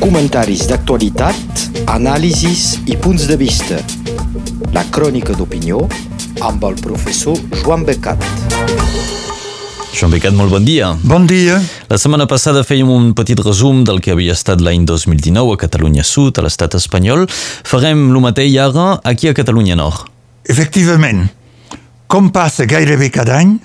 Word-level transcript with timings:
Comentaris 0.00 0.62
d'actualitat, 0.70 1.62
anàlisis 1.92 2.78
i 2.88 2.94
punts 2.96 3.26
de 3.28 3.36
vista. 3.36 3.76
La 4.72 4.84
crònica 4.94 5.34
d'opinió 5.36 5.82
amb 6.40 6.64
el 6.64 6.78
professor 6.80 7.36
Joan 7.60 7.84
Becat. 7.84 8.24
Joan 9.92 10.14
Becat, 10.14 10.32
molt 10.38 10.54
bon 10.54 10.64
dia. 10.64 10.94
Bon 11.04 11.28
dia. 11.28 11.60
La 11.90 12.00
setmana 12.00 12.24
passada 12.30 12.64
fèiem 12.64 12.88
un 12.88 13.12
petit 13.18 13.40
resum 13.44 13.84
del 13.84 14.00
que 14.00 14.16
havia 14.16 14.32
estat 14.38 14.64
l'any 14.64 14.88
2019 14.88 15.52
a 15.52 15.60
Catalunya 15.60 16.04
Sud, 16.06 16.40
a 16.40 16.48
l'estat 16.48 16.78
espanyol. 16.80 17.26
Farem 17.68 18.08
el 18.08 18.20
mateix 18.24 18.56
ara 18.64 18.90
aquí 19.04 19.28
a 19.28 19.36
Catalunya 19.36 19.76
Nord. 19.76 20.08
Efectivament, 20.48 21.26
com 22.08 22.32
passa 22.32 22.64
gairebé 22.64 23.10
cada 23.12 23.36
any, 23.42 23.58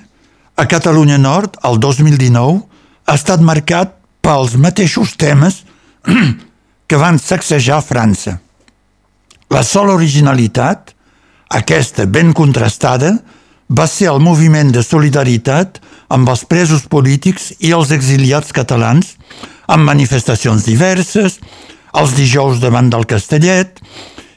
a 0.59 0.67
Catalunya 0.67 1.15
Nord, 1.17 1.61
el 1.63 1.79
2019, 1.79 2.63
ha 3.07 3.15
estat 3.15 3.39
marcat 3.39 3.95
pels 4.23 4.57
mateixos 4.59 5.15
temes 5.19 5.63
que 6.87 6.99
van 6.99 7.19
sacsejar 7.19 7.81
França. 7.85 8.39
La 9.53 9.63
sola 9.63 9.93
originalitat, 9.93 10.93
aquesta 11.49 12.05
ben 12.05 12.33
contrastada, 12.33 13.13
va 13.69 13.87
ser 13.87 14.09
el 14.11 14.19
moviment 14.21 14.71
de 14.73 14.83
solidaritat 14.83 15.79
amb 16.13 16.29
els 16.29 16.43
presos 16.45 16.85
polítics 16.89 17.51
i 17.59 17.71
els 17.73 17.93
exiliats 17.95 18.53
catalans, 18.53 19.15
amb 19.67 19.87
manifestacions 19.87 20.65
diverses, 20.67 21.39
els 21.93 22.15
dijous 22.17 22.59
davant 22.61 22.89
del 22.89 23.05
Castellet, 23.09 23.79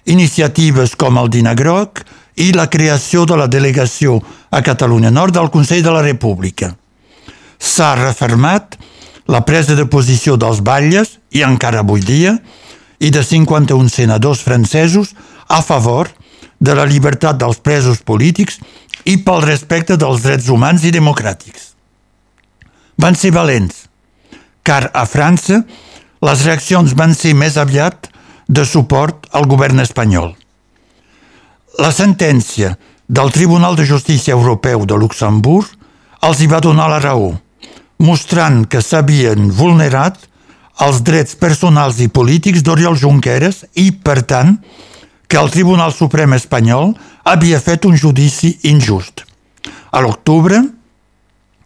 iniciatives 0.06 0.94
com 0.96 1.18
el 1.18 1.30
Dinar 1.32 1.56
Groc 1.58 2.04
i 2.36 2.52
la 2.52 2.68
creació 2.70 3.24
de 3.26 3.36
la 3.40 3.48
delegació 3.48 4.20
a 4.50 4.62
Catalunya 4.62 5.10
Nord 5.10 5.34
del 5.34 5.50
Consell 5.50 5.82
de 5.82 5.92
la 5.92 6.04
República. 6.04 6.74
S'ha 7.58 7.94
refermat 7.98 8.76
la 9.26 9.42
presa 9.44 9.74
de 9.74 9.86
posició 9.90 10.36
dels 10.38 10.62
batlles, 10.62 11.18
i 11.30 11.42
encara 11.42 11.82
avui 11.82 12.00
dia, 12.00 12.36
i 12.98 13.10
de 13.10 13.22
51 13.22 13.90
senadors 13.92 14.42
francesos 14.42 15.14
a 15.48 15.60
favor 15.62 16.08
de 16.58 16.74
la 16.74 16.86
llibertat 16.88 17.36
dels 17.36 17.58
presos 17.60 18.00
polítics 18.00 18.60
i 19.04 19.18
pel 19.22 19.42
respecte 19.44 19.98
dels 20.00 20.22
drets 20.24 20.48
humans 20.48 20.86
i 20.86 20.94
democràtics. 20.94 21.74
Van 22.96 23.14
ser 23.14 23.34
valents, 23.36 23.84
car 24.64 24.88
a 24.94 25.04
França 25.06 25.60
les 26.24 26.44
reaccions 26.46 26.94
van 26.96 27.12
ser 27.14 27.34
més 27.36 27.58
aviat 27.60 28.08
de 28.48 28.64
suport 28.64 29.28
al 29.36 29.46
govern 29.50 29.82
espanyol. 29.82 30.32
La 31.78 31.92
sentència 31.92 32.76
del 33.06 33.32
Tribunal 33.34 33.76
de 33.76 33.84
Justícia 33.84 34.34
Europeu 34.34 34.86
de 34.88 34.96
Luxemburg 34.96 35.68
els 36.26 36.40
hi 36.40 36.48
va 36.50 36.62
donar 36.64 36.88
la 36.90 37.02
raó, 37.02 37.34
mostrant 38.02 38.64
que 38.68 38.82
s'havien 38.84 39.50
vulnerat 39.50 40.18
els 40.84 41.00
drets 41.04 41.36
personals 41.40 42.00
i 42.04 42.08
polítics 42.12 42.64
d'Oriol 42.64 42.98
Junqueras 43.00 43.64
i, 43.74 43.90
per 43.92 44.20
tant, 44.28 44.58
que 45.26 45.38
el 45.40 45.50
Tribunal 45.50 45.94
Suprem 45.96 46.36
espanyol 46.36 46.92
havia 47.24 47.60
fet 47.60 47.86
un 47.88 47.96
judici 47.96 48.52
injust. 48.68 49.24
A 49.90 50.02
l'octubre, 50.04 50.60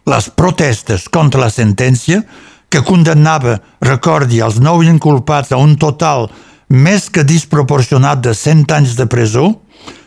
les 0.07 0.29
protestes 0.33 1.09
contra 1.11 1.43
la 1.43 1.51
sentència, 1.51 2.23
que 2.71 2.81
condemnava, 2.87 3.57
recordi, 3.83 4.39
els 4.39 4.61
nou 4.63 4.79
inculpats 4.87 5.51
a 5.51 5.59
un 5.59 5.75
total 5.75 6.29
més 6.71 7.09
que 7.11 7.27
disproporcionat 7.27 8.21
de 8.23 8.31
100 8.31 8.71
anys 8.77 8.95
de 8.95 9.05
presó, 9.11 9.57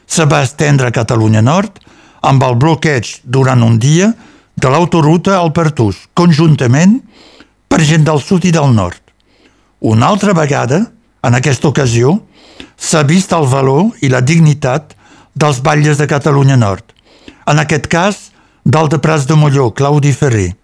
se 0.06 0.24
va 0.24 0.40
estendre 0.42 0.88
a 0.88 0.94
Catalunya 0.94 1.42
Nord 1.44 1.76
amb 2.24 2.42
el 2.46 2.56
bloqueig 2.56 3.20
durant 3.24 3.62
un 3.62 3.76
dia 3.78 4.14
de 4.56 4.70
l'autoruta 4.70 5.38
al 5.38 5.52
Pertús, 5.52 6.06
conjuntament 6.14 7.00
per 7.68 7.82
gent 7.82 8.04
del 8.06 8.20
sud 8.22 8.46
i 8.46 8.52
del 8.54 8.70
nord. 8.74 9.00
Una 9.80 10.08
altra 10.08 10.32
vegada, 10.32 10.80
en 11.24 11.34
aquesta 11.34 11.68
ocasió, 11.68 12.20
s'ha 12.76 13.02
vist 13.04 13.32
el 13.32 13.46
valor 13.50 13.90
i 14.00 14.10
la 14.12 14.22
dignitat 14.22 14.94
dels 15.34 15.60
batlles 15.64 15.98
de 15.98 16.06
Catalunya 16.06 16.56
Nord. 16.56 16.84
En 17.50 17.58
aquest 17.58 17.88
cas, 17.92 18.30
del 18.64 18.88
de 18.88 18.98
Prats 18.98 19.26
de 19.26 19.36
Molló, 19.36 19.72
Claudi 19.74 20.12
Ferrer, 20.12 20.54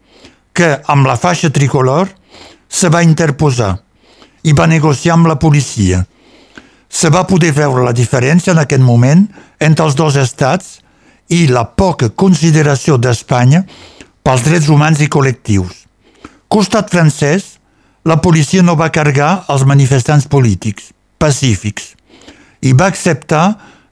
que, 0.54 0.78
amb 0.88 1.06
la 1.06 1.19
faixa 1.20 1.50
tricolor, 1.53 2.09
se 2.69 2.88
va 2.88 3.03
interposar 3.04 3.75
i 4.47 4.54
va 4.56 4.70
negociar 4.70 5.19
amb 5.19 5.28
la 5.28 5.37
policia. 5.38 6.04
Se 6.88 7.10
va 7.10 7.26
poder 7.26 7.53
veure 7.53 7.84
la 7.84 7.94
diferència 7.94 8.54
en 8.54 8.62
aquest 8.62 8.82
moment 8.82 9.26
entre 9.60 9.84
els 9.84 9.98
dos 9.98 10.16
estats 10.16 10.79
i 11.30 11.46
la 11.46 11.64
poca 11.78 12.10
consideració 12.10 12.98
d'Espanya 12.98 13.62
pels 14.26 14.44
drets 14.44 14.68
humans 14.68 15.00
i 15.00 15.08
col·lectius. 15.08 15.86
Costat 16.50 16.91
francès, 16.91 17.56
la 18.04 18.18
policia 18.18 18.64
no 18.66 18.74
va 18.76 18.91
cargar 18.91 19.44
els 19.52 19.64
manifestants 19.69 20.26
polítics, 20.26 20.90
pacífics, 21.20 21.94
i 22.66 22.74
va 22.74 22.90
acceptar 22.90 23.44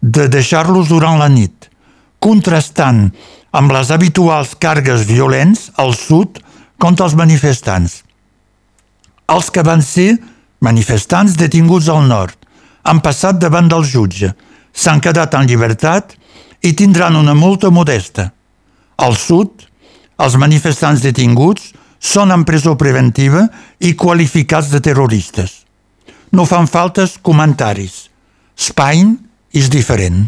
de 0.03 0.27
deixar-los 0.29 0.91
durant 0.91 1.19
la 1.21 1.29
nit, 1.31 1.69
contrastant 2.19 3.09
amb 3.55 3.73
les 3.73 3.93
habituals 3.95 4.57
cargues 4.59 5.07
violents 5.07 5.69
al 5.79 5.95
sud 5.95 6.43
contra 6.83 7.07
els 7.07 7.17
manifestants. 7.19 8.03
Els 9.29 9.51
que 9.55 9.63
van 9.63 9.83
ser 9.85 10.17
manifestants 10.65 11.37
detinguts 11.39 11.89
al 11.93 12.07
nord 12.09 12.35
han 12.89 13.03
passat 13.05 13.39
davant 13.39 13.69
del 13.71 13.85
jutge, 13.85 14.33
s'han 14.73 15.03
quedat 15.05 15.35
en 15.37 15.47
llibertat 15.47 16.18
i 16.63 16.75
tindran 16.75 17.17
una 17.17 17.35
multa 17.35 17.71
modesta. 17.71 18.33
Al 18.99 19.17
sud, 19.17 19.65
els 20.19 20.37
manifestants 20.41 21.03
detinguts 21.05 21.73
són 21.99 22.33
en 22.35 22.45
presó 22.47 22.75
preventiva 22.79 23.45
i 23.79 23.95
qualificats 23.95 24.71
de 24.73 24.81
terroristes. 24.83 25.63
No 26.35 26.45
fan 26.47 26.67
faltes 26.69 27.17
comentaris. 27.23 28.09
Spain 28.59 29.17
és 29.55 29.71
diferent. 29.71 30.27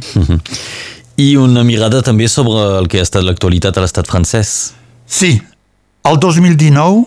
I 1.21 1.35
una 1.37 1.65
mirada 1.67 2.01
també 2.03 2.29
sobre 2.31 2.79
el 2.79 2.89
que 2.89 3.01
ha 3.01 3.07
estat 3.07 3.27
l'actualitat 3.27 3.77
a 3.77 3.83
l'estat 3.85 4.09
francès. 4.09 4.73
Sí, 5.05 5.35
el 6.07 6.17
2019 6.23 7.05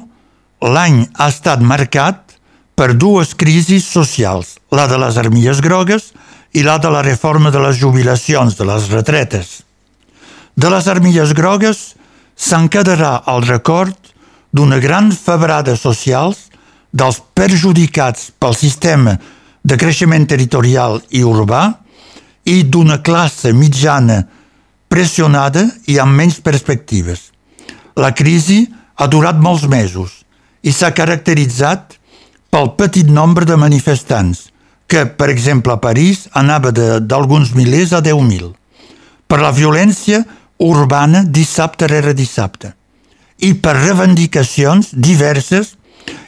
l'any 0.73 1.07
ha 1.17 1.29
estat 1.31 1.63
marcat 1.63 2.35
per 2.75 2.93
dues 2.97 3.33
crisis 3.37 3.87
socials, 3.89 4.57
la 4.71 4.85
de 4.91 4.99
les 5.01 5.17
armilles 5.17 5.61
grogues 5.61 6.11
i 6.53 6.63
la 6.63 6.77
de 6.77 6.89
la 6.93 7.01
reforma 7.01 7.51
de 7.51 7.59
les 7.59 7.77
jubilacions, 7.81 8.55
de 8.55 8.65
les 8.65 8.89
retretes. 8.93 9.63
De 10.55 10.69
les 10.69 10.87
armilles 10.87 11.33
grogues 11.33 11.93
se'n 12.37 12.69
quedarà 12.69 13.23
el 13.33 13.45
record 13.47 13.97
d'una 14.53 14.77
gran 14.77 15.11
febrada 15.11 15.75
socials 15.75 16.49
dels 16.93 17.17
perjudicats 17.33 18.29
pel 18.37 18.53
sistema 18.55 19.17
de 19.63 19.77
creixement 19.81 20.27
territorial 20.29 21.01
i 21.09 21.23
urbà 21.25 21.63
i 22.45 22.61
d'una 22.69 22.99
classe 23.01 23.53
mitjana 23.55 24.21
pressionada 24.91 25.65
i 25.89 25.97
amb 25.97 26.13
menys 26.19 26.37
perspectives. 26.45 27.31
La 27.97 28.13
crisi 28.13 28.67
ha 29.01 29.07
durat 29.07 29.39
molts 29.41 29.65
mesos 29.65 30.21
i 30.61 30.71
s'ha 30.71 30.93
caracteritzat 30.93 31.97
pel 32.53 32.75
petit 32.77 33.09
nombre 33.09 33.47
de 33.49 33.57
manifestants, 33.57 34.52
que, 34.93 35.07
per 35.07 35.31
exemple, 35.33 35.73
a 35.73 35.81
París 35.81 36.27
anava 36.37 36.69
d'alguns 36.69 37.55
milers 37.57 37.95
a 37.97 38.01
10.000, 38.05 38.51
per 39.25 39.39
la 39.41 39.49
violència 39.49 40.19
urbana 40.61 41.23
dissabte 41.25 41.87
rere 41.89 42.11
dissabte, 42.13 42.75
i 43.41 43.55
per 43.57 43.73
reivindicacions 43.79 44.91
diverses 44.93 45.71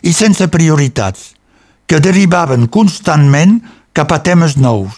i 0.02 0.14
sense 0.18 0.48
prioritats, 0.50 1.36
que 1.86 2.00
derivaven 2.02 2.66
constantment 2.74 3.60
cap 3.94 4.16
a 4.16 4.18
temes 4.26 4.56
nous, 4.58 4.90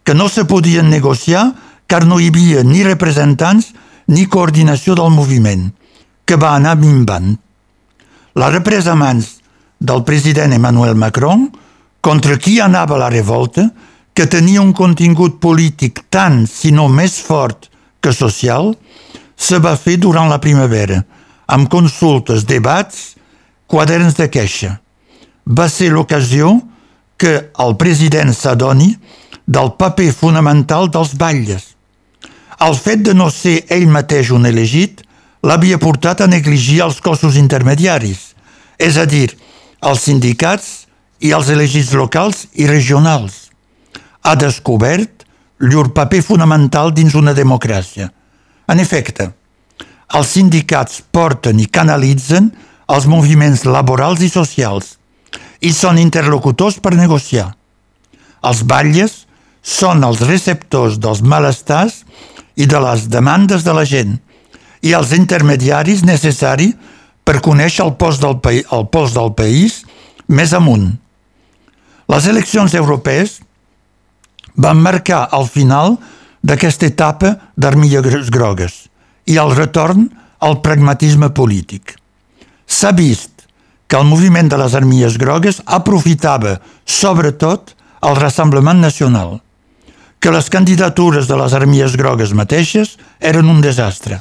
que 0.00 0.16
no 0.16 0.30
se 0.32 0.46
podien 0.48 0.88
negociar 0.88 1.50
car 1.84 2.06
no 2.08 2.16
hi 2.16 2.30
havia 2.32 2.62
ni 2.64 2.86
representants 2.88 3.74
ni 4.08 4.24
coordinació 4.32 4.96
del 4.96 5.12
moviment, 5.12 5.66
que 6.24 6.40
va 6.40 6.54
anar 6.56 6.78
minvant. 6.80 7.36
La 8.40 8.48
represa 8.48 8.96
a 8.96 8.96
mans 8.96 9.28
del 9.76 10.06
president 10.08 10.56
Emmanuel 10.56 10.96
Macron 10.96 11.50
contra 12.04 12.36
qui 12.36 12.58
anava 12.60 12.98
la 13.00 13.08
revolta, 13.08 13.70
que 14.12 14.26
tenia 14.28 14.60
un 14.60 14.74
contingut 14.76 15.40
polític 15.40 16.04
tant, 16.12 16.44
si 16.46 16.70
no 16.70 16.84
més 16.92 17.16
fort 17.24 17.70
que 18.04 18.12
social, 18.12 18.74
se 19.36 19.56
va 19.58 19.72
fer 19.80 19.96
durant 20.02 20.28
la 20.28 20.38
primavera, 20.38 21.00
amb 21.48 21.70
consultes, 21.72 22.44
debats, 22.44 23.16
quaderns 23.66 24.18
de 24.20 24.28
queixa. 24.28 24.76
Va 25.48 25.70
ser 25.72 25.90
l'ocasió 25.94 26.52
que 27.16 27.32
el 27.64 27.74
president 27.80 28.36
s'adoni 28.36 28.92
del 29.48 29.72
paper 29.80 30.12
fonamental 30.12 30.90
dels 30.92 31.16
batlles. 31.16 31.72
El 32.60 32.76
fet 32.76 33.00
de 33.08 33.16
no 33.16 33.32
ser 33.32 33.62
ell 33.72 33.88
mateix 33.88 34.30
un 34.30 34.44
elegit 34.46 35.00
l'havia 35.44 35.80
portat 35.80 36.20
a 36.20 36.28
negligir 36.28 36.82
els 36.84 37.00
cossos 37.00 37.40
intermediaris, 37.40 38.34
és 38.78 38.96
a 39.00 39.08
dir, 39.08 39.30
els 39.80 40.04
sindicats 40.04 40.83
i 41.24 41.32
els 41.32 41.48
elegits 41.48 41.94
locals 41.96 42.44
i 42.60 42.68
regionals. 42.68 43.48
Ha 44.24 44.34
descobert 44.36 45.24
llur 45.64 45.88
paper 45.96 46.20
fonamental 46.24 46.92
dins 46.92 47.16
una 47.16 47.32
democràcia. 47.36 48.10
En 48.68 48.80
efecte, 48.80 49.30
els 50.14 50.32
sindicats 50.36 51.00
porten 51.12 51.60
i 51.60 51.66
canalitzen 51.66 52.50
els 52.92 53.06
moviments 53.08 53.64
laborals 53.64 54.20
i 54.20 54.28
socials 54.28 54.96
i 55.64 55.72
són 55.72 55.98
interlocutors 55.98 56.76
per 56.84 56.92
negociar. 56.96 57.48
Els 58.44 58.60
batlles 58.68 59.22
són 59.64 60.04
els 60.04 60.20
receptors 60.28 60.98
dels 61.00 61.22
malestars 61.24 62.02
i 62.60 62.68
de 62.68 62.80
les 62.84 63.08
demandes 63.08 63.64
de 63.64 63.72
la 63.72 63.86
gent 63.88 64.18
i 64.84 64.92
els 64.92 65.14
intermediaris 65.16 66.04
necessaris 66.04 66.76
per 67.24 67.40
conèixer 67.40 67.86
el 67.86 67.94
pols 67.96 68.20
del, 68.20 68.36
país, 68.44 68.68
el 68.68 68.84
pols 68.92 69.16
del 69.16 69.32
país 69.32 69.80
més 70.28 70.52
amunt. 70.52 70.92
Les 72.14 72.26
eleccions 72.30 72.74
europees 72.78 73.40
van 74.54 74.78
marcar 74.78 75.24
el 75.34 75.48
final 75.50 75.96
d'aquesta 76.46 76.86
etapa 76.86 77.32
d'armilles 77.58 78.28
grogues 78.30 78.76
i 79.26 79.38
el 79.42 79.50
retorn 79.56 80.04
al 80.38 80.60
pragmatisme 80.62 81.32
polític. 81.34 81.96
S'ha 82.70 82.92
vist 82.94 83.48
que 83.88 83.98
el 83.98 84.06
moviment 84.06 84.46
de 84.52 84.60
les 84.60 84.76
armilles 84.78 85.16
grogues 85.18 85.58
aprofitava, 85.66 86.60
sobretot, 86.84 87.74
el 88.04 88.14
Rassemblement 88.20 88.78
Nacional, 88.84 89.40
que 90.20 90.30
les 90.30 90.52
candidatures 90.52 91.26
de 91.26 91.40
les 91.40 91.56
armilles 91.56 91.98
grogues 91.98 92.36
mateixes 92.36 92.94
eren 93.18 93.50
un 93.50 93.64
desastre 93.64 94.20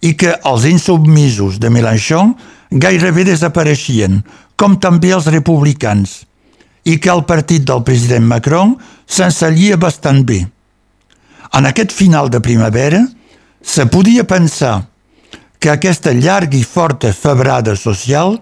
i 0.00 0.14
que 0.16 0.38
els 0.48 0.64
insubmisos 0.64 1.60
de 1.60 1.68
Mélenchon 1.68 2.32
gairebé 2.70 3.26
desapareixien, 3.28 4.22
com 4.56 4.78
també 4.80 5.10
els 5.12 5.28
republicans, 5.28 6.22
i 6.84 6.96
que 6.98 7.10
el 7.12 7.24
partit 7.28 7.66
del 7.68 7.82
president 7.84 8.26
Macron 8.26 8.76
s'ensallia 9.06 9.76
bastant 9.76 10.24
bé. 10.24 10.40
En 11.52 11.66
aquest 11.66 11.92
final 11.92 12.30
de 12.30 12.40
primavera, 12.40 13.02
se 13.62 13.86
podia 13.86 14.24
pensar 14.24 14.86
que 15.58 15.70
aquesta 15.70 16.12
llarga 16.12 16.56
i 16.56 16.64
forta 16.64 17.12
febrada 17.12 17.74
social 17.76 18.38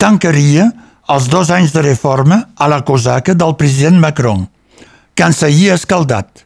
tancaria 0.00 0.70
els 1.12 1.28
dos 1.28 1.50
anys 1.50 1.74
de 1.74 1.82
reforma 1.84 2.38
a 2.56 2.68
la 2.68 2.80
cosaca 2.84 3.34
del 3.34 3.56
president 3.56 3.98
Macron, 4.00 4.46
que 5.14 5.24
en 5.24 5.36
seguia 5.36 5.74
escaldat 5.74 6.44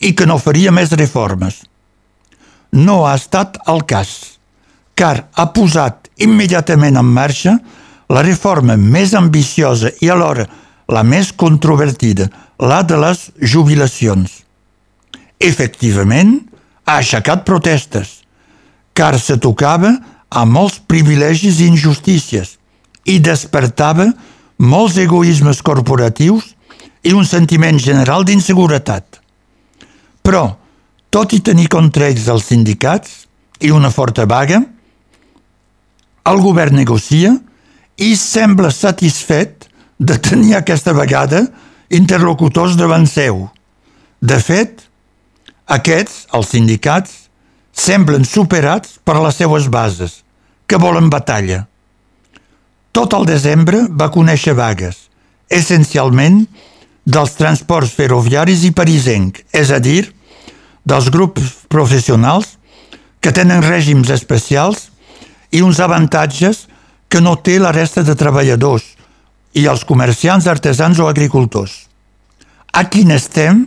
i 0.00 0.14
que 0.14 0.26
no 0.26 0.40
faria 0.42 0.72
més 0.74 0.92
reformes. 0.98 1.62
No 2.72 3.04
ha 3.06 3.14
estat 3.14 3.60
el 3.70 3.84
cas, 3.86 4.38
car 4.98 5.28
ha 5.34 5.46
posat 5.54 6.10
immediatament 6.24 6.98
en 6.98 7.06
marxa 7.06 7.58
la 8.10 8.22
reforma 8.22 8.76
més 8.76 9.14
ambiciosa 9.14 9.92
i 10.02 10.10
alhora 10.10 10.46
la 10.88 11.02
més 11.02 11.32
controvertida, 11.32 12.28
la 12.58 12.82
de 12.82 12.98
les 13.00 13.30
jubilacions. 13.40 14.42
Efectivament, 15.40 16.36
ha 16.84 16.98
aixecat 17.00 17.44
protestes, 17.44 18.20
car 18.94 19.18
se 19.18 19.36
tocava 19.40 19.94
a 20.28 20.44
molts 20.44 20.80
privilegis 20.86 21.60
i 21.60 21.68
injustícies 21.70 22.56
i 23.04 23.18
despertava 23.20 24.10
molts 24.58 24.98
egoismes 25.00 25.60
corporatius 25.64 26.52
i 27.04 27.12
un 27.12 27.26
sentiment 27.28 27.78
general 27.80 28.24
d'inseguretat. 28.24 29.20
Però, 30.24 30.44
tot 31.12 31.34
i 31.36 31.40
tenir 31.44 31.68
contra 31.72 32.08
ells 32.08 32.28
els 32.32 32.48
sindicats 32.48 33.24
i 33.60 33.70
una 33.70 33.90
forta 33.92 34.24
vaga, 34.26 34.62
el 36.24 36.40
govern 36.40 36.78
negocia 36.80 37.34
i 38.00 38.14
sembla 38.16 38.72
satisfet 38.72 39.63
de 39.98 40.16
tenir 40.18 40.56
aquesta 40.56 40.92
vegada 40.92 41.46
interlocutors 41.90 42.76
davant 42.76 43.06
seu. 43.06 43.46
De 44.20 44.38
fet, 44.40 44.82
aquests, 45.66 46.24
els 46.34 46.50
sindicats, 46.54 47.12
semblen 47.74 48.24
superats 48.24 48.98
per 49.04 49.18
les 49.20 49.36
seues 49.36 49.68
bases, 49.68 50.22
que 50.66 50.80
volen 50.80 51.10
batalla. 51.10 51.64
Tot 52.94 53.14
el 53.18 53.26
desembre 53.26 53.84
va 53.90 54.12
conèixer 54.14 54.54
vagues, 54.54 55.08
essencialment 55.50 56.44
dels 57.04 57.34
transports 57.36 57.92
ferroviaris 57.92 58.64
i 58.64 58.72
parisenc, 58.72 59.42
és 59.52 59.72
a 59.74 59.80
dir, 59.82 60.06
dels 60.84 61.10
grups 61.10 61.66
professionals 61.68 62.54
que 63.20 63.32
tenen 63.32 63.64
règims 63.64 64.10
especials 64.12 64.90
i 65.50 65.62
uns 65.64 65.80
avantatges 65.80 66.66
que 67.08 67.20
no 67.24 67.36
té 67.36 67.58
la 67.58 67.72
resta 67.72 68.04
de 68.04 68.14
treballadors 68.18 68.93
i 69.54 69.66
els 69.70 69.84
comerciants, 69.86 70.46
artesans 70.50 70.98
o 70.98 71.08
agricultors. 71.08 71.86
Aquí 72.74 73.04
n'estem 73.06 73.64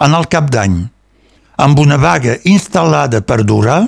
en 0.00 0.16
el 0.16 0.28
cap 0.32 0.50
d'any 0.52 0.82
amb 1.60 1.80
una 1.80 1.96
vaga 2.00 2.36
instal·lada 2.48 3.20
per 3.24 3.42
durar 3.44 3.80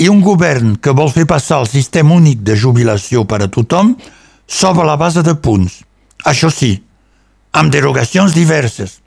i 0.00 0.08
un 0.08 0.20
govern 0.24 0.76
que 0.80 0.94
vol 0.96 1.12
fer 1.12 1.26
passar 1.28 1.60
el 1.62 1.68
sistema 1.68 2.16
únic 2.16 2.40
de 2.44 2.56
jubilació 2.56 3.26
per 3.28 3.42
a 3.44 3.50
tothom 3.52 3.94
sobre 4.48 4.86
la 4.88 4.96
base 5.00 5.24
de 5.24 5.34
punts. 5.36 5.80
Això 6.24 6.50
sí, 6.52 6.74
amb 7.52 7.72
derogacions 7.72 8.34
diverses, 8.36 8.98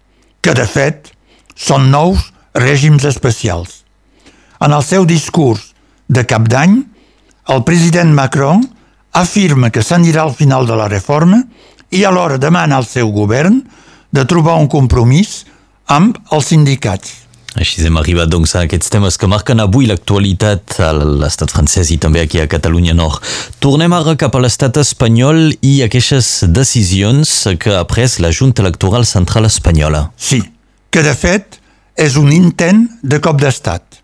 que 0.42 0.54
de 0.54 0.66
fet 0.70 1.12
són 1.56 1.90
nous 1.92 2.30
règims 2.54 3.06
especials. 3.10 3.82
En 4.62 4.74
el 4.74 4.84
seu 4.86 5.06
discurs 5.06 5.74
de 6.08 6.24
cap 6.30 6.46
d'any, 6.50 6.82
el 7.50 7.64
president 7.68 8.14
Macron 8.14 8.64
afirma 9.14 9.70
que 9.70 9.84
s'anirà 9.84 10.24
al 10.24 10.34
final 10.34 10.68
de 10.70 10.78
la 10.78 10.88
reforma 10.88 11.44
i 11.94 12.04
alhora 12.06 12.40
demana 12.42 12.80
al 12.80 12.88
seu 12.90 13.12
govern 13.14 13.62
de 14.14 14.26
trobar 14.26 14.60
un 14.62 14.70
compromís 14.70 15.44
amb 15.90 16.18
els 16.34 16.50
sindicats. 16.54 17.20
Així 17.54 17.84
hem 17.86 18.00
arribat 18.02 18.32
doncs, 18.34 18.56
a 18.58 18.64
aquests 18.66 18.90
temes 18.90 19.18
que 19.22 19.30
marquen 19.30 19.62
avui 19.62 19.86
l'actualitat 19.86 20.80
a 20.82 20.90
l'estat 20.94 21.54
francès 21.54 21.92
i 21.94 22.00
també 22.02 22.24
aquí 22.24 22.40
a 22.42 22.48
Catalunya 22.50 22.96
Nord. 22.98 23.22
Tornem 23.62 23.94
ara 23.94 24.16
cap 24.18 24.34
a 24.34 24.42
l'estat 24.42 24.80
espanyol 24.82 25.52
i 25.62 25.76
aquestes 25.86 26.48
decisions 26.50 27.36
que 27.62 27.76
ha 27.78 27.84
pres 27.90 28.18
la 28.24 28.34
Junta 28.34 28.66
Electoral 28.66 29.06
Central 29.06 29.46
Espanyola. 29.46 30.08
Sí, 30.18 30.42
que 30.90 31.06
de 31.06 31.14
fet 31.14 31.60
és 31.94 32.18
un 32.18 32.34
intent 32.34 32.88
de 33.04 33.22
cop 33.22 33.38
d'estat, 33.38 34.02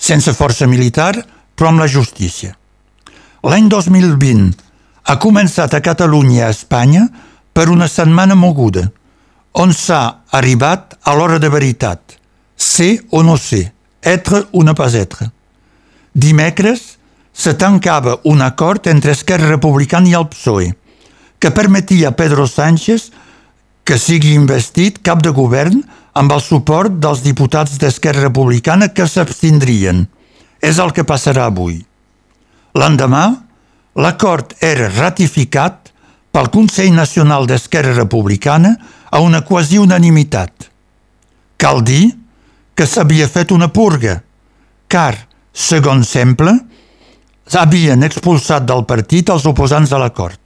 sense 0.00 0.32
força 0.32 0.68
militar 0.70 1.12
però 1.58 1.74
amb 1.74 1.84
la 1.84 1.90
justícia. 1.92 2.54
L'any 3.44 3.68
2020 3.68 4.67
ha 5.08 5.16
començat 5.16 5.74
a 5.74 5.80
Catalunya 5.80 6.36
i 6.36 6.44
a 6.44 6.52
Espanya 6.52 7.08
per 7.56 7.70
una 7.72 7.88
setmana 7.88 8.36
moguda, 8.36 8.84
on 9.56 9.72
s'ha 9.72 10.02
arribat 10.36 10.98
a 11.02 11.16
l'hora 11.16 11.40
de 11.42 11.48
veritat– 11.48 12.00
ser 12.58 13.06
o 13.10 13.22
no 13.22 13.36
ser, 13.38 13.72
être 14.02 14.48
o 14.52 14.64
no 14.64 14.74
pas 14.74 14.94
être. 14.94 15.30
Dimecres 16.12 16.98
se 17.32 17.54
tancava 17.54 18.18
un 18.24 18.42
acord 18.42 18.86
entre 18.90 19.14
Esquerra 19.14 19.48
Republicana 19.48 20.10
i 20.10 20.14
el 20.18 20.26
PSOE 20.28 20.74
que 21.38 21.52
permetia 21.54 22.10
a 22.10 22.16
Pedro 22.18 22.48
Sánchez 22.50 23.12
que 23.86 23.96
sigui 23.96 24.34
investit 24.34 24.98
cap 25.06 25.22
de 25.22 25.30
govern 25.30 25.84
amb 26.18 26.34
el 26.34 26.42
suport 26.42 26.98
dels 26.98 27.22
diputats 27.22 27.78
d'Esquerra 27.78 28.26
Republicana 28.26 28.90
que 28.90 29.06
s'abstindrien. 29.06 30.08
És 30.58 30.80
el 30.82 30.90
que 30.90 31.06
passarà 31.06 31.46
avui. 31.46 31.78
L'endemà, 32.74 33.46
l'acord 33.98 34.54
era 34.62 34.88
ratificat 34.88 35.90
pel 36.30 36.50
Consell 36.54 36.92
Nacional 36.94 37.46
d'Esquerra 37.50 37.94
Republicana 37.96 38.76
a 39.10 39.18
una 39.20 39.42
quasi 39.42 39.78
unanimitat. 39.78 40.68
Cal 41.58 41.82
dir 41.82 42.12
que 42.78 42.86
s'havia 42.86 43.26
fet 43.26 43.50
una 43.50 43.68
purga, 43.74 44.20
car, 44.86 45.16
segons 45.50 46.12
sembla, 46.14 46.54
havien 47.58 48.06
expulsat 48.06 48.68
del 48.68 48.84
partit 48.86 49.32
els 49.34 49.48
oposants 49.50 49.90
a 49.90 49.98
l'acord. 49.98 50.38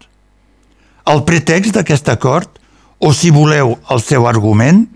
El 1.13 1.25
pretext 1.29 1.77
d'aquest 1.77 2.09
acord, 2.09 2.49
o 3.03 3.13
si 3.13 3.35
voleu 3.35 3.77
el 3.91 4.01
seu 4.01 4.29
argument, 4.31 4.87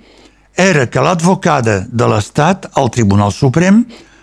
era 0.57 0.87
que 0.89 1.03
l'advocada 1.03 1.83
de 1.91 2.09
l'Estat, 2.09 2.71
al 2.79 2.89
Tribunal 2.95 3.35
Suprem, 3.35 3.83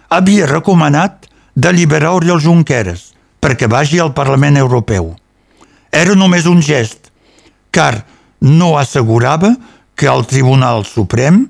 havia 0.10 0.48
recomanat 0.50 1.28
d'alliberar 1.54 2.16
Oriol 2.18 2.42
Junqueras 2.42 3.12
perquè 3.44 3.68
vagi 3.68 4.00
al 4.00 4.14
Parlament 4.16 4.56
Europeu. 4.56 5.12
Era 5.92 6.16
només 6.16 6.48
un 6.48 6.62
gest, 6.64 7.12
car 7.76 8.06
no 8.40 8.78
assegurava 8.80 9.52
que 10.00 10.08
el 10.08 10.24
Tribunal 10.26 10.88
Suprem 10.88 11.44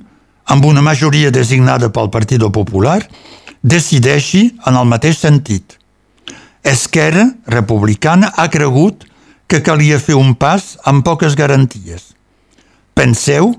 amb 0.46 0.66
una 0.66 0.82
majoria 0.82 1.32
designada 1.32 1.92
pel 1.94 2.10
Partit 2.12 2.44
Popular, 2.54 3.00
decideixi 3.62 4.50
en 4.68 4.76
el 4.76 4.90
mateix 4.90 5.22
sentit. 5.22 5.78
Esquerra 6.64 7.30
Republicana 7.48 8.32
ha 8.36 8.50
cregut 8.50 9.06
que 9.48 9.62
calia 9.64 10.00
fer 10.00 10.16
un 10.20 10.34
pas 10.36 10.74
amb 10.90 11.04
poques 11.06 11.36
garanties. 11.40 12.12
Penseu 12.94 13.54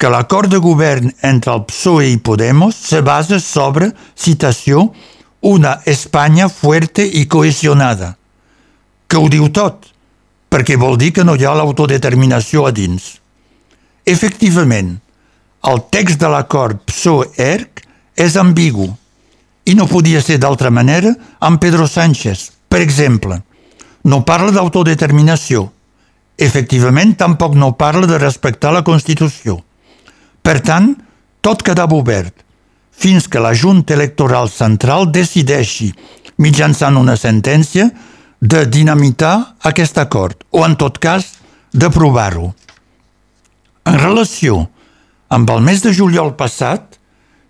que 0.00 0.08
l'acord 0.08 0.50
de 0.50 0.60
govern 0.62 1.10
entre 1.26 1.52
el 1.52 1.64
PSOE 1.68 2.12
i 2.12 2.18
Podemos 2.18 2.76
se 2.76 3.00
basa 3.04 3.40
sobre, 3.40 3.90
citació, 4.16 4.90
una 5.40 5.80
Espanya 5.86 6.48
fuerte 6.48 7.04
i 7.04 7.26
cohesionada, 7.26 8.16
que 9.08 9.16
ho 9.16 9.28
diu 9.28 9.48
tot, 9.48 9.88
perquè 10.50 10.76
vol 10.76 10.98
dir 11.00 11.12
que 11.16 11.24
no 11.24 11.34
hi 11.34 11.46
ha 11.46 11.54
l'autodeterminació 11.56 12.66
a 12.66 12.72
dins. 12.76 13.16
Efectivament, 14.04 14.98
el 15.70 15.82
text 15.92 16.20
de 16.20 16.28
l'acord 16.32 16.80
PSOE-ERC 16.88 17.84
és 18.20 18.36
ambigu 18.36 18.88
i 19.68 19.74
no 19.76 19.86
podia 19.88 20.20
ser 20.24 20.38
d'altra 20.40 20.70
manera 20.70 21.12
amb 21.38 21.60
Pedro 21.60 21.86
Sánchez. 21.88 22.50
Per 22.68 22.80
exemple, 22.80 23.42
no 24.04 24.24
parla 24.24 24.52
d'autodeterminació. 24.52 25.70
efectivament 26.40 27.10
tampoc 27.20 27.52
no 27.54 27.74
parla 27.76 28.06
de 28.06 28.16
respectar 28.16 28.70
la 28.72 28.80
Constitució. 28.82 29.58
Per 30.40 30.60
tant, 30.64 30.94
tot 31.44 31.60
quedava 31.60 31.92
obert, 31.94 32.32
fins 33.00 33.28
que 33.28 33.40
la 33.40 33.54
Junta 33.56 33.94
Electoral 33.96 34.50
Central 34.52 35.08
decideixi, 35.08 35.88
mitjançant 36.36 36.98
una 37.00 37.16
sentència, 37.16 37.88
de 38.40 38.64
dinamitar 38.66 39.56
aquest 39.68 39.98
acord, 40.00 40.36
o 40.50 40.64
en 40.64 40.76
tot 40.80 40.98
cas, 41.00 41.36
d'aprovar-ho. 41.72 42.50
En 43.88 43.96
relació 44.00 44.66
amb 45.32 45.50
el 45.52 45.62
mes 45.64 45.84
de 45.84 45.92
juliol 45.96 46.34
passat, 46.36 46.98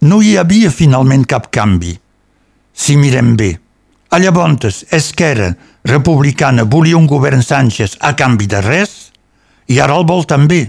no 0.07 0.21
hi 0.23 0.37
havia 0.39 0.71
finalment 0.71 1.25
cap 1.29 1.49
canvi. 1.55 1.95
Si 2.75 2.97
mirem 2.97 3.35
bé, 3.37 3.55
a 4.11 4.19
llavors 4.19 4.85
Esquerra 4.91 5.55
Republicana 5.87 6.65
volia 6.65 6.99
un 6.99 7.07
govern 7.07 7.43
Sánchez 7.43 7.97
a 8.01 8.15
canvi 8.17 8.47
de 8.51 8.61
res 8.61 9.11
i 9.71 9.79
ara 9.81 9.97
el 9.97 10.07
vol 10.07 10.27
també, 10.27 10.65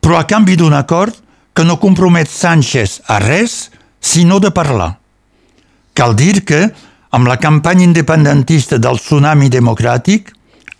però 0.00 0.18
a 0.18 0.26
canvi 0.28 0.56
d'un 0.56 0.74
acord 0.76 1.16
que 1.54 1.64
no 1.64 1.80
compromet 1.80 2.28
Sánchez 2.28 3.00
a 3.08 3.18
res 3.22 3.71
sinó 4.02 4.40
de 4.40 4.50
parlar. 4.50 4.98
Cal 5.94 6.16
dir 6.16 6.44
que, 6.44 6.66
amb 7.10 7.28
la 7.28 7.38
campanya 7.38 7.86
independentista 7.86 8.78
del 8.78 8.98
tsunami 9.00 9.48
democràtic, 9.48 10.32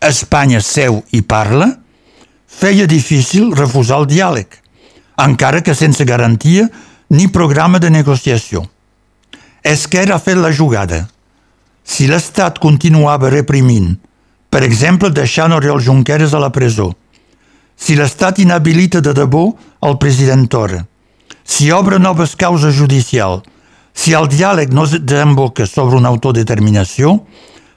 Espanya 0.02 0.58
seu 0.60 0.98
i 1.14 1.22
parla, 1.22 1.68
feia 2.50 2.88
difícil 2.90 3.52
refusar 3.54 4.00
el 4.02 4.08
diàleg, 4.10 4.48
encara 5.22 5.62
que 5.62 5.76
sense 5.78 6.04
garantia 6.04 6.66
ni 7.08 7.28
programa 7.28 7.78
de 7.78 7.90
negociació. 7.94 8.64
Esquerra 9.62 10.16
ha 10.16 10.24
fet 10.24 10.40
la 10.42 10.50
jugada. 10.50 11.04
Si 11.84 12.08
l'Estat 12.10 12.58
continuava 12.58 13.30
reprimint, 13.30 13.94
per 14.50 14.64
exemple 14.66 15.12
deixant 15.14 15.54
Oriol 15.54 15.80
Junqueras 15.80 16.34
a 16.34 16.40
la 16.42 16.50
presó, 16.50 16.90
si 17.76 17.94
l'Estat 17.94 18.40
inhabilita 18.42 19.00
de 19.00 19.14
debò 19.14 19.52
el 19.86 19.98
president 20.02 20.48
Torra, 20.50 20.82
si 21.44 21.70
obre 21.72 21.98
noves 21.98 22.36
causes 22.36 22.76
judicials, 22.76 23.42
si 23.92 24.14
el 24.16 24.28
diàleg 24.32 24.72
no 24.72 24.86
desemboca 24.86 25.66
sobre 25.68 25.98
una 25.98 26.08
autodeterminació, 26.08 27.18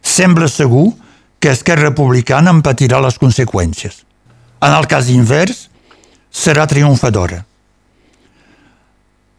sembla 0.02 0.48
segur 0.48 0.94
que 1.40 1.52
Esquerra 1.52 1.90
Republicana 1.90 2.54
en 2.56 2.62
patirà 2.64 3.02
les 3.04 3.20
conseqüències. 3.20 4.04
En 4.64 4.74
el 4.74 4.88
cas 4.88 5.10
invers, 5.12 5.68
serà 6.32 6.66
triomfadora. 6.68 7.44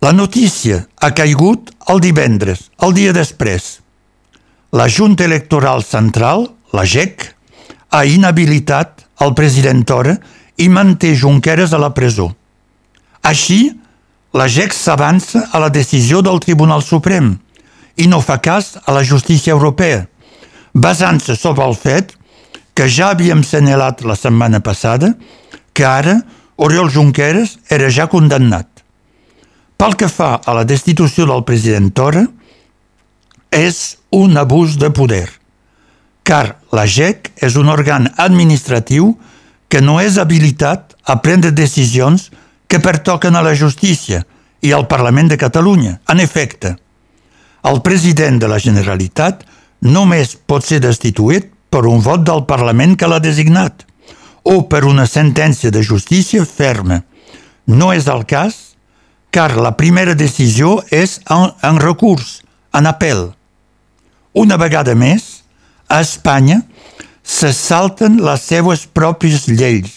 La 0.04 0.12
notícia 0.12 0.85
ha 1.00 1.11
caigut 1.16 1.73
el 1.90 2.02
divendres, 2.04 2.68
el 2.85 2.92
dia 2.95 3.14
després. 3.16 3.80
La 4.76 4.87
Junta 4.92 5.25
Electoral 5.25 5.83
Central, 5.83 6.50
la 6.76 6.85
GEC, 6.85 7.25
ha 7.90 8.04
inhabilitat 8.04 9.06
el 9.25 9.33
president 9.35 9.83
Torra 9.88 10.18
i 10.61 10.68
manté 10.68 11.14
Junqueras 11.16 11.73
a 11.73 11.80
la 11.80 11.92
presó. 11.97 12.28
Així, 13.25 13.73
la 14.37 14.47
GEC 14.52 14.75
s'avança 14.76 15.47
a 15.52 15.59
la 15.62 15.71
decisió 15.73 16.21
del 16.21 16.43
Tribunal 16.45 16.83
Suprem 16.85 17.31
i 17.97 18.07
no 18.11 18.21
fa 18.21 18.37
cas 18.45 18.75
a 18.85 18.93
la 18.93 19.00
justícia 19.00 19.55
europea, 19.55 20.05
basant-se 20.75 21.38
sobre 21.40 21.64
el 21.64 21.76
fet 21.81 22.12
que 22.76 22.85
ja 22.85 23.14
havíem 23.14 23.40
senyalat 23.40 24.05
la 24.05 24.16
setmana 24.16 24.61
passada 24.61 25.14
que 25.73 25.87
ara 25.88 26.19
Oriol 26.57 26.93
Junqueras 26.93 27.57
era 27.73 27.88
ja 27.88 28.11
condemnat. 28.12 28.69
Pel 29.76 29.97
que 29.97 30.09
fa 30.12 30.35
a 30.45 30.52
la 30.57 30.64
destitució 30.69 31.25
del 31.28 31.45
president 31.49 31.88
Torra, 31.97 32.26
és 33.49 33.97
un 34.12 34.37
abús 34.37 34.76
de 34.76 34.90
poder, 34.93 35.28
car 36.25 36.59
la 36.76 36.85
GEC 36.85 37.33
és 37.40 37.57
un 37.57 37.73
òrgan 37.73 38.11
administratiu 38.21 39.14
que 39.73 39.81
no 39.81 39.97
és 40.00 40.19
habilitat 40.21 40.93
a 41.05 41.23
prendre 41.25 41.57
decisions 41.57 42.28
que 42.66 42.80
pertoquen 42.82 43.37
a 43.37 43.42
la 43.42 43.54
justícia 43.54 44.25
i 44.62 44.73
al 44.73 44.87
Parlament 44.90 45.30
de 45.30 45.38
Catalunya. 45.38 46.00
En 46.08 46.20
efecte, 46.20 46.76
el 47.66 47.82
president 47.82 48.40
de 48.42 48.49
la 48.50 48.58
Generalitat 48.62 49.44
només 49.82 50.37
pot 50.46 50.64
ser 50.64 50.80
destituït 50.82 51.50
per 51.70 51.87
un 51.87 52.00
vot 52.02 52.23
del 52.25 52.44
Parlament 52.49 52.96
que 52.96 53.08
l'ha 53.11 53.23
designat 53.23 53.85
o 54.46 54.62
per 54.70 54.85
una 54.87 55.06
sentència 55.11 55.73
de 55.75 55.82
justícia 55.82 56.44
ferma. 56.46 57.02
No 57.66 57.90
és 57.92 58.06
el 58.06 58.23
cas, 58.30 58.76
car 59.35 59.56
la 59.58 59.75
primera 59.76 60.14
decisió 60.14 60.78
és 60.94 61.18
en, 61.26 61.50
en 61.66 61.80
recurs, 61.82 62.40
en 62.73 62.87
apel. 62.87 63.32
Una 64.37 64.56
vegada 64.61 64.94
més, 64.94 65.42
a 65.88 66.00
Espanya 66.04 66.61
se 67.26 67.50
salten 67.52 68.20
les 68.23 68.46
seues 68.46 68.87
pròpies 68.87 69.49
lleis. 69.50 69.96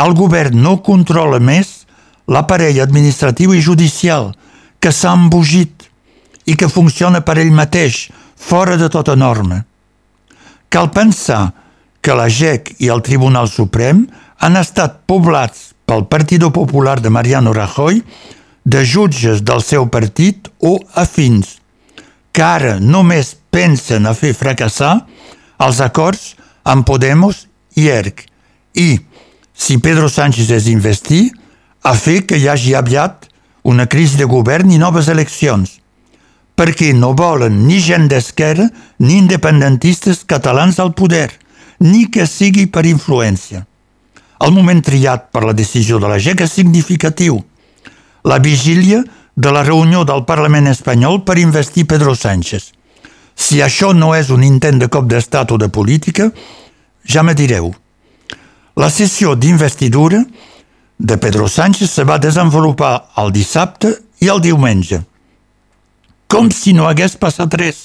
El 0.00 0.14
govern 0.16 0.62
no 0.62 0.78
controla 0.84 1.38
més 1.42 1.82
l'aparell 2.32 2.80
administratiu 2.80 3.52
i 3.52 3.60
judicial 3.60 4.32
que 4.80 4.92
s'ha 4.92 5.12
embogit 5.14 5.88
i 6.46 6.56
que 6.58 6.70
funciona 6.70 7.20
per 7.22 7.38
ell 7.38 7.52
mateix, 7.54 8.08
fora 8.36 8.76
de 8.76 8.88
tota 8.90 9.14
norma. 9.14 9.62
Cal 10.72 10.90
pensar 10.90 11.52
que 12.02 12.14
la 12.18 12.26
GEC 12.26 12.74
i 12.82 12.88
el 12.90 13.02
Tribunal 13.06 13.46
Suprem 13.48 14.06
han 14.42 14.58
estat 14.58 15.02
poblats 15.06 15.70
pel 15.86 16.06
Partido 16.10 16.50
Popular 16.50 16.98
de 17.00 17.10
Mariano 17.10 17.52
Rajoy 17.54 18.02
de 18.64 18.82
jutges 18.86 19.42
del 19.42 19.62
seu 19.62 19.86
partit 19.90 20.48
o 20.58 20.78
afins, 20.98 21.58
que 22.32 22.42
ara 22.42 22.78
només 22.80 23.36
pensen 23.52 24.06
a 24.06 24.14
fer 24.18 24.32
fracassar 24.34 24.94
els 25.62 25.80
acords 25.84 26.32
amb 26.64 26.86
Podemos 26.86 27.46
i 27.76 27.88
ERC 27.92 28.24
i, 28.78 28.98
si 29.54 29.78
Pedro 29.78 30.08
Sánchez 30.08 30.50
és 30.50 30.66
investir, 30.72 31.30
a 31.82 31.94
fer 31.94 32.22
que 32.26 32.38
hi 32.38 32.48
hagi 32.48 32.74
aviat 32.74 33.28
una 33.62 33.86
crisi 33.86 34.18
de 34.18 34.26
govern 34.26 34.70
i 34.70 34.78
noves 34.78 35.08
eleccions, 35.08 35.78
perquè 36.56 36.92
no 36.94 37.12
volen 37.18 37.62
ni 37.66 37.80
gent 37.80 38.08
d'esquerra 38.10 38.68
ni 38.98 39.18
independentistes 39.18 40.24
catalans 40.26 40.78
al 40.78 40.94
poder, 40.94 41.30
ni 41.80 42.06
que 42.10 42.26
sigui 42.26 42.66
per 42.66 42.86
influència. 42.86 43.64
El 44.42 44.54
moment 44.54 44.82
triat 44.82 45.30
per 45.30 45.44
la 45.46 45.54
decisió 45.54 45.98
de 46.02 46.10
la 46.10 46.18
GEC 46.18 46.42
és 46.42 46.54
significatiu. 46.54 47.38
La 48.26 48.38
vigília 48.38 49.02
de 49.34 49.50
la 49.54 49.62
reunió 49.62 50.04
del 50.04 50.24
Parlament 50.26 50.68
espanyol 50.70 51.22
per 51.24 51.38
investir 51.38 51.86
Pedro 51.86 52.14
Sánchez. 52.14 52.72
Si 53.34 53.62
això 53.62 53.92
no 53.94 54.12
és 54.14 54.30
un 54.30 54.42
intent 54.44 54.82
de 54.82 54.90
cop 54.92 55.06
d'estat 55.08 55.54
o 55.54 55.58
de 55.58 55.68
política, 55.68 56.30
ja 57.06 57.22
me 57.22 57.34
direu. 57.34 57.72
La 58.76 58.88
sessió 58.88 59.34
d'investidura 59.36 60.22
de 60.96 61.16
Pedro 61.18 61.48
Sánchez 61.48 61.90
se 61.90 62.04
va 62.08 62.18
desenvolupar 62.18 63.10
el 63.20 63.32
dissabte 63.32 63.90
i 64.24 64.30
el 64.32 64.40
diumenge, 64.40 65.02
com 66.26 66.48
si 66.50 66.72
no 66.72 66.86
hagués 66.88 67.18
passat 67.20 67.52
res, 67.60 67.82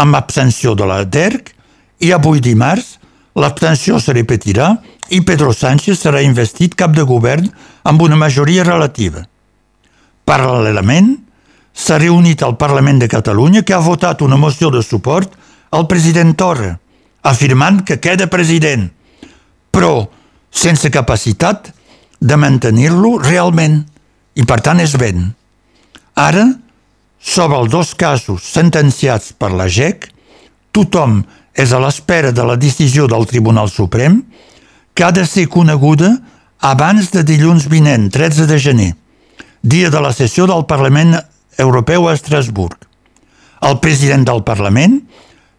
amb 0.00 0.16
abstenció 0.16 0.72
de 0.78 0.86
la 0.88 1.02
DERC 1.04 1.52
i 2.00 2.12
avui 2.16 2.40
dimarts 2.40 2.96
l'abstenció 3.36 3.98
se 4.00 4.14
repetirà 4.16 4.70
i 5.12 5.20
Pedro 5.26 5.52
Sánchez 5.52 6.00
serà 6.00 6.22
investit 6.24 6.76
cap 6.78 6.94
de 6.96 7.04
govern 7.04 7.48
amb 7.84 8.02
una 8.02 8.16
majoria 8.16 8.64
relativa. 8.64 9.26
Paral·lelament, 10.24 11.16
s'ha 11.72 11.98
reunit 12.00 12.42
al 12.42 12.56
Parlament 12.56 12.98
de 13.02 13.08
Catalunya 13.08 13.62
que 13.62 13.76
ha 13.76 13.84
votat 13.84 14.22
una 14.24 14.40
moció 14.40 14.70
de 14.70 14.82
suport 14.82 15.36
al 15.70 15.86
president 15.86 16.34
Torra, 16.34 16.78
afirmant 17.22 17.84
que 17.84 18.00
queda 18.00 18.26
president, 18.32 18.88
però 19.78 20.08
sense 20.50 20.90
capacitat 20.90 21.70
de 22.18 22.36
mantenir-lo 22.36 23.14
realment, 23.22 23.84
i 24.34 24.42
per 24.42 24.58
tant 24.66 24.82
és 24.82 24.96
vent. 24.98 25.28
Ara, 26.18 26.48
sobre 27.22 27.62
els 27.62 27.70
dos 27.70 27.94
casos 27.94 28.42
sentenciats 28.42 29.30
per 29.38 29.52
la 29.54 29.68
GEC, 29.70 30.10
tothom 30.74 31.20
és 31.54 31.70
a 31.70 31.78
l'espera 31.82 32.34
de 32.34 32.42
la 32.46 32.58
decisió 32.58 33.06
del 33.06 33.26
Tribunal 33.30 33.70
Suprem, 33.70 34.24
que 34.94 35.06
ha 35.06 35.14
de 35.14 35.22
ser 35.26 35.46
coneguda 35.46 36.16
abans 36.58 37.12
de 37.14 37.22
dilluns 37.22 37.68
vinent, 37.70 38.10
13 38.10 38.50
de 38.50 38.58
gener 38.58 38.92
dia 39.62 39.90
de 39.90 40.00
la 40.00 40.12
sessió 40.12 40.46
del 40.46 40.64
Parlament 40.66 41.16
Europeu 41.58 42.08
a 42.08 42.14
Estrasburg. 42.14 42.76
El 43.62 43.78
president 43.82 44.24
del 44.26 44.44
Parlament 44.46 45.00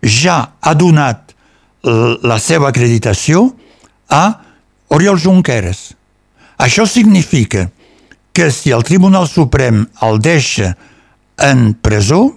ja 0.02 0.40
ha 0.60 0.74
donat 0.74 1.36
la 1.84 2.40
seva 2.40 2.70
acreditació 2.72 3.50
a 4.10 4.42
Oriol 4.90 5.20
Junqueras. 5.22 5.96
Això 6.58 6.86
significa 6.86 7.70
que 8.34 8.52
si 8.52 8.72
el 8.72 8.84
Tribunal 8.84 9.28
Suprem 9.28 9.86
el 10.02 10.20
deixa 10.20 10.76
en 11.38 11.74
presó, 11.74 12.36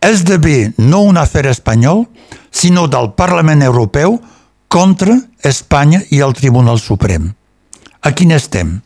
esdevé 0.00 0.72
no 0.76 1.02
un 1.02 1.18
afer 1.18 1.46
espanyol, 1.50 2.06
sinó 2.50 2.86
del 2.88 3.12
Parlament 3.18 3.62
Europeu 3.62 4.20
contra 4.68 5.18
Espanya 5.42 6.02
i 6.10 6.20
el 6.20 6.34
Tribunal 6.34 6.80
Suprem. 6.80 7.32
A 8.02 8.12
quin 8.14 8.32
estem? 8.36 8.80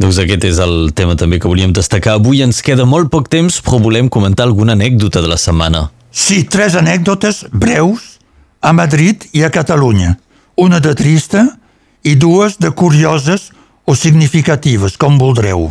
Doncs 0.00 0.18
aquest 0.18 0.44
és 0.48 0.58
el 0.58 0.90
tema 0.96 1.14
també 1.16 1.38
que 1.38 1.48
volíem 1.48 1.72
destacar. 1.72 2.18
Avui 2.18 2.42
ens 2.42 2.60
queda 2.66 2.84
molt 2.84 3.12
poc 3.12 3.30
temps, 3.30 3.60
però 3.62 3.78
volem 3.80 4.10
comentar 4.10 4.48
alguna 4.48 4.74
anècdota 4.74 5.22
de 5.22 5.30
la 5.30 5.38
setmana. 5.38 5.86
Sí, 6.10 6.42
tres 6.44 6.74
anècdotes 6.78 7.44
breus 7.52 8.18
a 8.60 8.72
Madrid 8.72 9.28
i 9.32 9.44
a 9.44 9.52
Catalunya. 9.54 10.16
Una 10.56 10.80
de 10.80 10.94
trista 10.94 11.46
i 12.02 12.14
dues 12.14 12.58
de 12.58 12.70
curioses 12.70 13.50
o 13.84 13.94
significatives, 13.94 14.96
com 14.96 15.18
voldreu. 15.18 15.70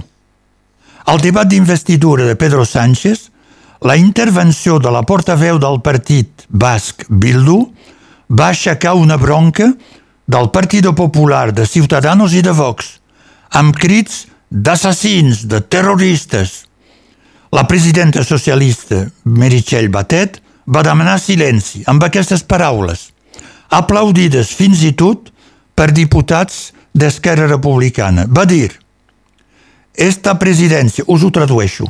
Al 1.06 1.20
debat 1.20 1.48
d'investidura 1.48 2.26
de 2.26 2.36
Pedro 2.36 2.66
Sánchez, 2.66 3.30
la 3.84 3.98
intervenció 3.98 4.80
de 4.80 4.92
la 4.92 5.04
portaveu 5.04 5.60
del 5.60 5.82
partit 5.84 6.46
basc 6.48 7.04
Bildu 7.10 7.60
va 8.32 8.50
aixecar 8.54 8.96
una 8.96 9.18
bronca 9.18 9.68
del 10.26 10.50
Partit 10.50 10.88
Popular, 10.96 11.52
de 11.52 11.66
Ciutadanos 11.68 12.34
i 12.34 12.42
de 12.42 12.54
Vox, 12.56 13.00
amb 13.52 13.76
crits 13.76 14.26
d'assassins, 14.50 15.44
de 15.52 15.60
terroristes. 15.62 16.64
La 17.52 17.68
presidenta 17.68 18.24
socialista 18.24 19.04
Meritxell 19.26 19.92
Batet 19.92 20.40
va 20.66 20.86
demanar 20.86 21.20
silenci 21.20 21.84
amb 21.86 22.04
aquestes 22.04 22.44
paraules, 22.48 23.12
aplaudides 23.74 24.54
fins 24.54 24.84
i 24.86 24.94
tot 24.98 25.32
per 25.74 25.90
diputats 25.92 26.72
d'Esquerra 26.94 27.48
Republicana. 27.50 28.28
Va 28.30 28.46
dir 28.46 28.70
«Esta 29.94 30.38
presidència, 30.42 31.06
us 31.08 31.22
ho 31.22 31.30
tradueixo, 31.34 31.86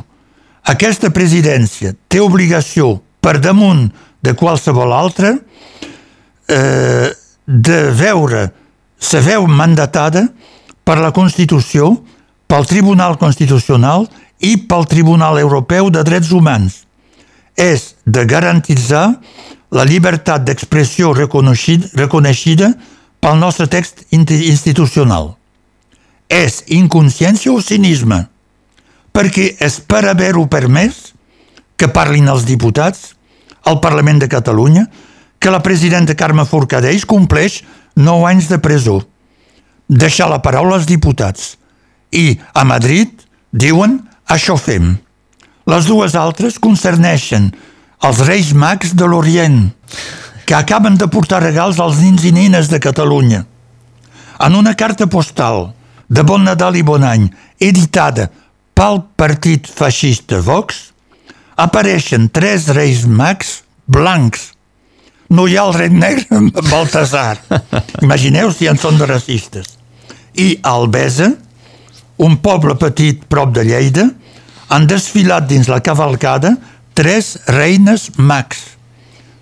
aquesta 0.64 1.10
presidència 1.12 1.92
té 2.08 2.20
obligació 2.24 2.98
per 3.20 3.38
damunt 3.40 3.90
de 4.24 4.32
qualsevol 4.36 4.92
altra 4.92 5.34
eh, 6.48 7.08
de 7.44 7.78
veure 7.92 8.46
la 9.04 9.20
veu 9.20 9.46
mandatada 9.46 10.24
per 10.84 10.96
la 11.00 11.12
Constitució, 11.12 11.90
pel 12.48 12.66
Tribunal 12.68 13.18
Constitucional 13.20 14.06
i 14.40 14.56
pel 14.68 14.86
Tribunal 14.88 15.38
Europeu 15.40 15.90
de 15.92 16.04
Drets 16.04 16.32
Humans. 16.32 16.82
És 17.56 17.94
de 18.04 18.24
garantitzar 18.28 19.20
la 19.74 19.84
llibertat 19.84 20.44
d'expressió 20.46 21.12
reconeixida, 21.14 22.70
pel 23.24 23.40
nostre 23.40 23.66
text 23.72 24.04
institucional. 24.12 25.32
És 26.28 26.62
inconsciència 26.68 27.52
o 27.52 27.62
cinisme? 27.64 28.26
Perquè 29.14 29.54
és 29.64 29.80
per 29.80 30.04
haver-ho 30.10 30.44
permès 30.50 31.14
que 31.76 31.88
parlin 31.88 32.28
els 32.28 32.44
diputats 32.46 33.14
al 33.64 33.80
Parlament 33.80 34.20
de 34.20 34.28
Catalunya 34.28 34.86
que 35.40 35.52
la 35.52 35.62
presidenta 35.64 36.16
Carme 36.16 36.44
Forcadell 36.44 37.06
compleix 37.08 37.62
9 37.96 38.28
anys 38.30 38.48
de 38.52 38.58
presó. 38.58 39.00
Deixar 39.88 40.28
la 40.30 40.42
paraula 40.42 40.78
als 40.78 40.86
diputats. 40.88 41.54
I 42.12 42.38
a 42.54 42.64
Madrid 42.64 43.24
diuen 43.50 43.98
això 44.30 44.56
fem. 44.60 44.94
Les 45.66 45.88
dues 45.88 46.14
altres 46.14 46.60
concerneixen 46.60 47.50
els 48.02 48.22
Reis 48.26 48.52
Mags 48.52 48.94
de 48.98 49.06
l'Orient, 49.06 49.70
que 50.44 50.56
acaben 50.56 50.96
de 51.00 51.08
portar 51.08 51.42
regals 51.42 51.78
als 51.80 52.00
nins 52.02 52.24
i 52.24 52.32
nines 52.32 52.68
de 52.68 52.80
Catalunya. 52.80 53.44
En 54.44 54.56
una 54.58 54.74
carta 54.74 55.06
postal 55.06 55.70
de 56.08 56.22
Bon 56.22 56.42
Nadal 56.44 56.76
i 56.76 56.82
Bon 56.82 57.04
Any, 57.04 57.30
editada 57.60 58.28
pel 58.74 59.04
partit 59.16 59.70
feixista 59.70 60.42
Vox, 60.42 60.90
apareixen 61.56 62.28
tres 62.34 62.68
Reis 62.74 63.06
Mags 63.06 63.62
blancs 63.86 64.54
no 65.34 65.46
hi 65.48 65.56
ha 65.56 65.64
el 65.66 65.74
rei 65.74 65.90
negre 65.90 66.40
Baltasar. 66.70 67.38
Imagineu 68.02 68.52
si 68.52 68.68
en 68.70 68.78
són 68.80 68.98
de 69.00 69.08
racistes. 69.08 69.74
I 70.34 70.58
a 70.62 70.74
Albesa, 70.74 71.30
un 72.24 72.36
poble 72.42 72.76
petit 72.80 73.24
prop 73.30 73.54
de 73.54 73.64
Lleida, 73.66 74.08
han 74.68 74.86
desfilat 74.90 75.48
dins 75.48 75.68
la 75.70 75.80
cavalcada 75.84 76.54
tres 76.94 77.38
reines 77.46 78.10
mags. 78.16 78.62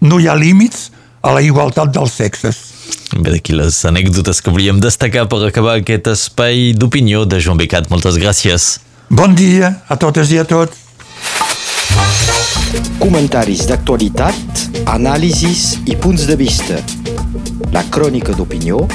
No 0.01 0.19
hi 0.19 0.27
ha 0.27 0.35
límits 0.35 0.91
a 1.23 1.35
la 1.37 1.43
igualtat 1.45 1.93
dels 1.95 2.17
sexes. 2.19 2.59
Bé, 3.13 3.31
d'aquí 3.31 3.55
les 3.55 3.77
anècdotes 3.87 4.41
que 4.43 4.51
volíem 4.51 4.81
destacar 4.81 5.29
per 5.31 5.43
acabar 5.47 5.77
aquest 5.79 6.09
espai 6.15 6.73
d'opinió 6.75 7.27
de 7.29 7.41
Joan 7.45 7.61
Becat. 7.61 7.91
Moltes 7.93 8.19
gràcies. 8.19 8.79
Bon 9.13 9.37
dia 9.37 9.75
a 9.89 9.99
totes 10.01 10.33
i 10.33 10.41
a 10.41 10.47
tots. 10.49 10.81
Comentaris 13.03 13.67
d'actualitat, 13.69 14.63
anàlisis 14.89 15.77
i 15.85 15.97
punts 16.01 16.25
de 16.31 16.39
vista. 16.41 16.81
La 17.77 17.85
crònica 17.93 18.33
d'opinió 18.37 18.87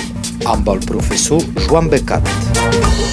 amb 0.49 0.73
el 0.73 0.81
professor 0.89 1.43
Joan 1.67 1.91
Becat. 1.93 3.06